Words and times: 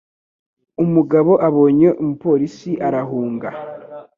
Umugabo 0.83 1.31
abonye 1.47 1.87
umupolisi, 2.01 2.71
arahunga. 2.87 3.49